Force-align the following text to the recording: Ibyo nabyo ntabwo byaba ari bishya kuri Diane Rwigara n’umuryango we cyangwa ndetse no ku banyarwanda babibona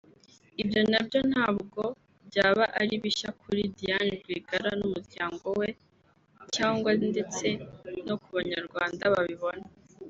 Ibyo 0.61 0.81
nabyo 0.91 1.19
ntabwo 1.31 1.81
byaba 2.27 2.63
ari 2.79 2.93
bishya 3.03 3.29
kuri 3.41 3.61
Diane 3.77 4.13
Rwigara 4.21 4.69
n’umuryango 4.79 5.45
we 5.59 5.69
cyangwa 6.55 6.89
ndetse 7.11 7.47
no 8.07 8.15
ku 8.21 8.29
banyarwanda 8.37 9.03
babibona 9.15 9.65